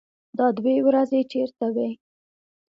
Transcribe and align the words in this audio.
_دا 0.37 0.47
دوې 0.57 0.75
ورځې 0.87 1.19
چېرته 1.31 1.65
وې؟ 1.75 1.89